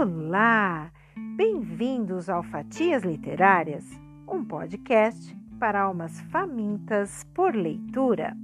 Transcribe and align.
Olá! 0.00 0.90
Bem-vindos 1.36 2.30
ao 2.30 2.42
Fatias 2.42 3.02
Literárias, 3.02 3.84
um 4.26 4.42
podcast 4.42 5.36
para 5.58 5.82
almas 5.82 6.18
famintas 6.22 7.22
por 7.34 7.54
leitura. 7.54 8.34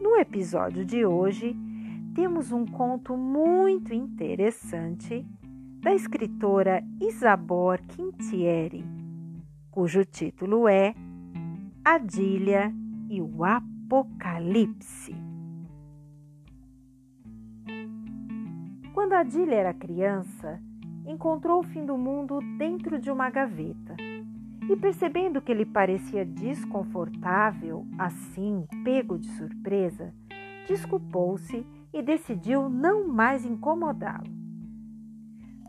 No 0.00 0.14
episódio 0.18 0.84
de 0.84 1.04
hoje, 1.04 1.56
temos 2.14 2.52
um 2.52 2.64
conto 2.64 3.16
muito 3.16 3.92
interessante 3.92 5.26
da 5.80 5.92
escritora 5.92 6.80
Isabor 7.00 7.80
Quintieri, 7.88 8.84
cujo 9.72 10.04
título 10.04 10.68
é 10.68 10.94
Adília 11.84 12.72
e 13.10 13.20
o 13.20 13.44
Apocalipse. 13.44 15.25
Quando 18.96 19.12
Adília 19.12 19.56
era 19.56 19.74
criança, 19.74 20.58
encontrou 21.06 21.60
o 21.60 21.62
fim 21.62 21.84
do 21.84 21.98
mundo 21.98 22.38
dentro 22.56 22.98
de 22.98 23.10
uma 23.10 23.28
gaveta. 23.28 23.94
E 24.70 24.74
percebendo 24.74 25.42
que 25.42 25.52
ele 25.52 25.66
parecia 25.66 26.24
desconfortável, 26.24 27.86
assim, 27.98 28.66
pego 28.82 29.18
de 29.18 29.28
surpresa, 29.32 30.14
desculpou-se 30.66 31.62
e 31.92 32.02
decidiu 32.02 32.70
não 32.70 33.06
mais 33.06 33.44
incomodá-lo. 33.44 34.32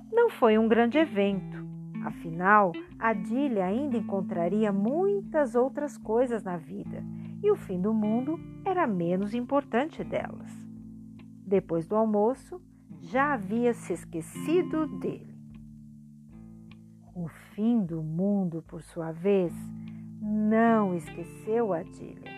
Não 0.10 0.30
foi 0.30 0.58
um 0.58 0.70
grande 0.70 0.98
evento, 0.98 1.68
afinal, 2.06 2.72
Adília 2.98 3.66
ainda 3.66 3.98
encontraria 3.98 4.72
muitas 4.72 5.54
outras 5.54 5.98
coisas 5.98 6.44
na 6.44 6.56
vida 6.56 7.04
e 7.44 7.52
o 7.52 7.58
fim 7.58 7.82
do 7.82 7.94
mundo 7.94 8.40
era 8.64 8.88
menos 8.88 9.34
importante 9.34 10.02
delas. 10.02 10.50
Depois 11.46 11.86
do 11.86 11.96
almoço, 11.98 12.62
já 13.08 13.34
havia 13.34 13.74
se 13.74 13.94
esquecido 13.94 14.86
dele. 15.00 15.34
O 17.16 17.28
fim 17.56 17.84
do 17.84 18.04
mundo, 18.04 18.62
por 18.68 18.82
sua 18.82 19.12
vez, 19.12 19.54
não 20.22 20.94
esqueceu 20.94 21.74
Adília. 21.74 22.32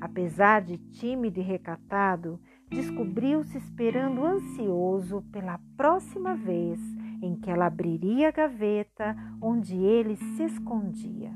Apesar 0.00 0.62
de 0.62 0.78
tímido 0.78 1.40
e 1.40 1.42
recatado, 1.42 2.40
descobriu-se 2.70 3.58
esperando 3.58 4.24
ansioso 4.24 5.22
pela 5.32 5.58
próxima 5.76 6.36
vez 6.36 6.78
em 7.20 7.34
que 7.34 7.50
ela 7.50 7.66
abriria 7.66 8.28
a 8.28 8.32
gaveta 8.32 9.16
onde 9.42 9.76
ele 9.76 10.14
se 10.14 10.44
escondia. 10.44 11.32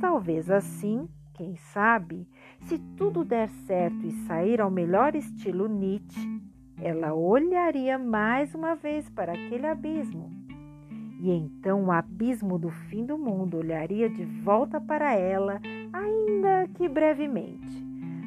Talvez 0.00 0.48
assim, 0.48 1.08
quem 1.34 1.56
sabe, 1.56 2.28
se 2.60 2.78
tudo 2.96 3.24
der 3.24 3.48
certo 3.66 4.06
e 4.06 4.12
sair 4.26 4.60
ao 4.60 4.70
melhor 4.70 5.16
estilo 5.16 5.66
Nietzsche, 5.66 6.35
ela 6.80 7.14
olharia 7.14 7.98
mais 7.98 8.54
uma 8.54 8.74
vez 8.74 9.08
para 9.10 9.32
aquele 9.32 9.66
abismo. 9.66 10.30
E 11.18 11.30
então 11.30 11.84
o 11.86 11.92
abismo 11.92 12.58
do 12.58 12.68
fim 12.68 13.04
do 13.04 13.16
mundo 13.16 13.56
olharia 13.56 14.08
de 14.08 14.24
volta 14.24 14.80
para 14.80 15.14
ela, 15.14 15.60
ainda 15.92 16.68
que 16.74 16.88
brevemente, 16.88 17.84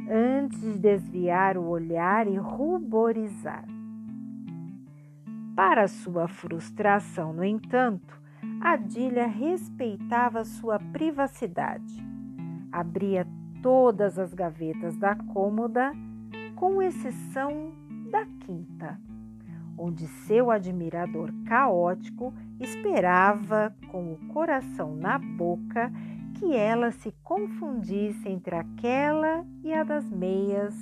antes 0.10 0.60
de 0.60 0.80
desviar 0.80 1.58
o 1.58 1.68
olhar 1.68 2.28
e 2.28 2.36
ruborizar. 2.36 3.66
Para 5.56 5.88
sua 5.88 6.28
frustração, 6.28 7.34
no 7.34 7.44
entanto, 7.44 8.20
Adília 8.62 9.28
respeitava 9.28 10.44
sua 10.44 10.80
privacidade. 10.80 12.04
Abria 12.72 13.28
todas 13.62 14.18
as 14.18 14.34
gavetas 14.34 14.98
da 14.98 15.16
cômoda, 15.16 15.92
com 16.56 16.82
exceção 16.82 17.72
da 18.10 18.26
quinta, 18.26 19.00
onde 19.78 20.08
seu 20.08 20.52
admirador 20.52 21.32
caótico 21.46 22.34
esperava, 22.60 23.74
com 23.92 24.14
o 24.14 24.18
coração 24.34 24.96
na 24.96 25.18
boca, 25.18 25.92
que 26.36 26.56
ela 26.56 26.92
se 26.92 27.14
confundisse 27.24 28.28
entre 28.28 28.56
aquela 28.56 29.46
e 29.64 29.74
a 29.74 29.84
das 29.84 30.10
meias 30.10 30.74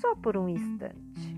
só 0.00 0.14
por 0.14 0.36
um 0.36 0.48
instante. 0.48 1.34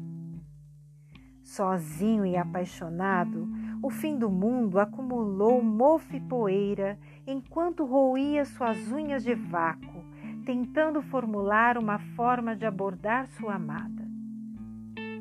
Sozinho 1.42 2.26
e 2.26 2.36
apaixonado, 2.36 3.48
o 3.82 3.88
fim 3.88 4.18
do 4.18 4.28
mundo 4.28 4.80
acumulou 4.80 5.62
mofo 5.62 6.16
e 6.16 6.20
poeira 6.20 6.98
enquanto 7.26 7.84
roía 7.84 8.44
suas 8.44 8.90
unhas 8.90 9.22
de 9.22 9.34
vácuo, 9.34 10.04
tentando 10.44 11.00
formular 11.00 11.78
uma 11.78 11.98
forma 12.16 12.54
de 12.56 12.66
abordar 12.66 13.26
sua 13.28 13.54
amada. 13.54 13.95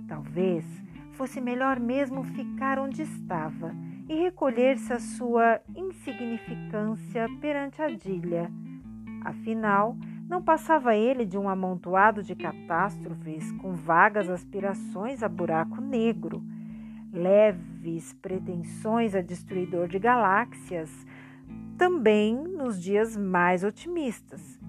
Talvez 0.07 0.66
fosse 1.13 1.39
melhor 1.41 1.79
mesmo 1.79 2.23
ficar 2.23 2.77
onde 2.77 3.01
estava 3.01 3.73
e 4.07 4.16
recolher-se 4.16 4.93
à 4.93 4.99
sua 4.99 5.59
insignificância 5.75 7.27
perante 7.41 7.81
a 7.81 7.89
Dília. 7.89 8.51
Afinal, 9.23 9.97
não 10.27 10.41
passava 10.41 10.95
ele 10.95 11.25
de 11.25 11.38
um 11.38 11.49
amontoado 11.49 12.21
de 12.21 12.35
catástrofes 12.35 13.51
com 13.53 13.73
vagas 13.73 14.29
aspirações 14.29 15.23
a 15.23 15.29
buraco 15.29 15.81
negro, 15.81 16.44
leves 17.11 18.13
pretensões 18.13 19.15
a 19.15 19.21
destruidor 19.21 19.88
de 19.88 19.97
galáxias, 19.97 20.91
também 21.77 22.35
nos 22.35 22.81
dias 22.81 23.17
mais 23.17 23.63
otimistas. 23.63 24.59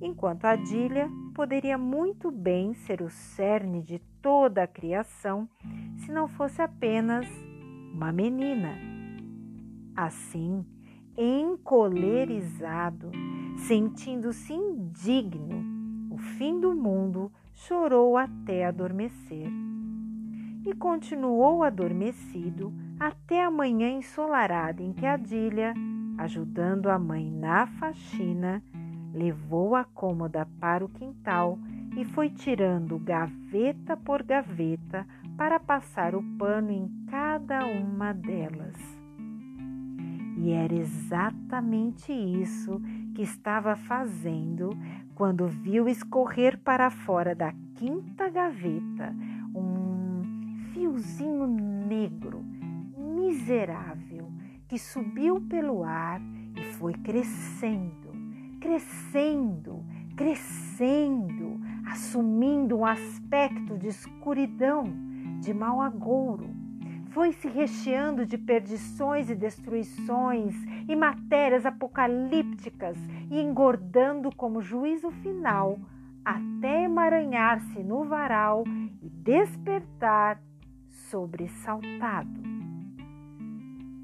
Enquanto 0.00 0.44
a 0.44 0.56
Dília 0.56 1.08
poderia 1.34 1.76
muito 1.76 2.30
bem 2.30 2.72
ser 2.74 3.02
o 3.02 3.10
cerne 3.10 3.82
de 3.82 3.98
toda 4.22 4.62
a 4.62 4.66
criação 4.68 5.48
se 5.96 6.12
não 6.12 6.28
fosse 6.28 6.62
apenas 6.62 7.26
uma 7.92 8.12
menina. 8.12 8.78
Assim, 9.96 10.64
encolerizado, 11.16 13.10
sentindo-se 13.66 14.52
indigno, 14.52 15.64
o 16.10 16.18
fim 16.18 16.60
do 16.60 16.74
mundo 16.74 17.30
chorou 17.52 18.16
até 18.16 18.64
adormecer. 18.64 19.48
E 20.64 20.72
continuou 20.74 21.62
adormecido 21.62 22.72
até 22.98 23.44
a 23.44 23.50
manhã 23.50 23.90
ensolarada 23.90 24.82
em 24.82 24.92
que 24.92 25.04
Adília, 25.04 25.74
ajudando 26.16 26.88
a 26.88 26.98
mãe 26.98 27.30
na 27.30 27.66
faxina, 27.66 28.62
levou 29.14 29.76
a 29.76 29.84
cômoda 29.84 30.46
para 30.60 30.84
o 30.84 30.88
quintal 30.88 31.56
e 31.96 32.04
foi 32.04 32.28
tirando 32.28 32.98
gaveta 32.98 33.96
por 33.96 34.22
gaveta 34.22 35.06
para 35.36 35.60
passar 35.60 36.14
o 36.14 36.22
pano 36.36 36.70
em 36.70 36.90
cada 37.08 37.64
uma 37.64 38.12
delas. 38.12 38.76
E 40.36 40.50
era 40.50 40.74
exatamente 40.74 42.12
isso 42.12 42.80
que 43.14 43.22
estava 43.22 43.76
fazendo 43.76 44.70
quando 45.14 45.46
viu 45.46 45.88
escorrer 45.88 46.58
para 46.58 46.90
fora 46.90 47.34
da 47.34 47.52
quinta 47.76 48.28
gaveta 48.28 49.14
um 49.54 50.22
fiozinho 50.72 51.46
negro, 51.46 52.44
miserável, 52.98 54.28
que 54.66 54.76
subiu 54.78 55.40
pelo 55.40 55.84
ar 55.84 56.20
e 56.56 56.62
foi 56.74 56.94
crescendo, 56.94 58.03
crescendo, 58.64 59.84
crescendo, 60.16 61.60
assumindo 61.86 62.78
um 62.78 62.86
aspecto 62.86 63.76
de 63.76 63.88
escuridão, 63.88 64.84
de 65.38 65.52
mau 65.52 65.82
agouro. 65.82 66.48
Foi 67.10 67.32
se 67.32 67.46
recheando 67.46 68.24
de 68.24 68.38
perdições 68.38 69.28
e 69.28 69.34
destruições 69.34 70.54
e 70.88 70.96
matérias 70.96 71.66
apocalípticas 71.66 72.96
e 73.30 73.38
engordando 73.38 74.34
como 74.34 74.62
juízo 74.62 75.10
final 75.10 75.78
até 76.24 76.84
emaranhar-se 76.84 77.82
no 77.82 78.04
varal 78.04 78.64
e 79.02 79.10
despertar 79.10 80.40
sobressaltado. 80.88 82.40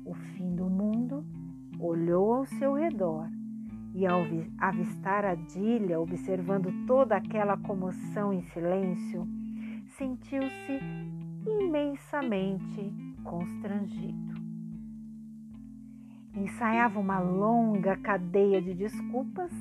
O 0.04 0.12
fim 0.12 0.54
do 0.54 0.68
mundo 0.68 1.24
olhou 1.80 2.34
ao 2.34 2.44
seu 2.44 2.74
redor 2.74 3.39
e 3.94 4.06
ao 4.06 4.22
avistar 4.58 5.24
a 5.24 5.34
Dília 5.34 6.00
observando 6.00 6.70
toda 6.86 7.16
aquela 7.16 7.56
comoção 7.56 8.32
em 8.32 8.42
silêncio, 8.42 9.26
sentiu-se 9.96 10.80
imensamente 11.46 12.92
constrangido. 13.24 14.40
Ensaiava 16.34 17.00
uma 17.00 17.18
longa 17.18 17.96
cadeia 17.96 18.62
de 18.62 18.74
desculpas 18.74 19.52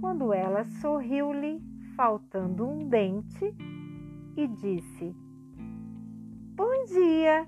quando 0.00 0.32
ela 0.32 0.64
sorriu-lhe, 0.80 1.60
faltando 1.96 2.66
um 2.66 2.88
dente, 2.88 3.54
e 4.36 4.46
disse: 4.46 5.16
Bom 6.54 6.84
dia! 6.84 7.46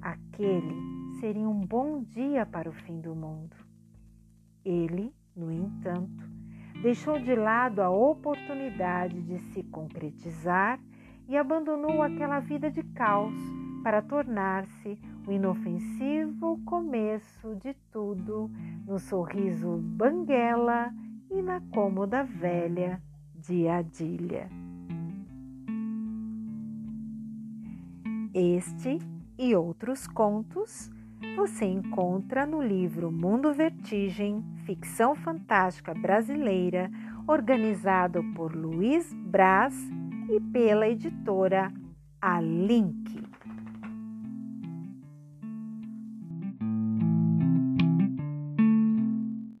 Aquele 0.00 0.74
seria 1.20 1.48
um 1.48 1.60
bom 1.60 2.02
dia 2.02 2.46
para 2.46 2.68
o 2.68 2.72
fim 2.72 3.00
do 3.00 3.14
mundo. 3.14 3.56
Ele, 4.64 5.14
no 5.36 5.50
entanto, 5.50 6.24
deixou 6.82 7.18
de 7.18 7.34
lado 7.34 7.80
a 7.80 7.90
oportunidade 7.90 9.20
de 9.22 9.38
se 9.38 9.62
concretizar 9.64 10.80
e 11.28 11.36
abandonou 11.36 12.02
aquela 12.02 12.40
vida 12.40 12.70
de 12.70 12.82
caos 12.82 13.34
para 13.82 14.02
tornar-se 14.02 14.98
o 15.26 15.32
inofensivo 15.32 16.60
começo 16.64 17.54
de 17.56 17.74
tudo 17.92 18.50
no 18.86 18.98
sorriso 18.98 19.78
banguela 19.78 20.92
e 21.30 21.42
na 21.42 21.60
cômoda 21.72 22.24
velha 22.24 23.02
de 23.34 23.68
Adília. 23.68 24.48
Este 28.34 28.98
e 29.38 29.54
outros 29.54 30.06
contos 30.06 30.90
você 31.38 31.66
encontra 31.66 32.44
no 32.44 32.60
livro 32.60 33.12
Mundo 33.12 33.54
Vertigem, 33.54 34.44
ficção 34.66 35.14
fantástica 35.14 35.94
brasileira, 35.94 36.90
organizado 37.28 38.24
por 38.34 38.56
Luiz 38.56 39.14
Braz 39.14 39.72
e 40.28 40.40
pela 40.40 40.88
editora 40.88 41.72
A 42.20 42.40
Link. 42.40 43.27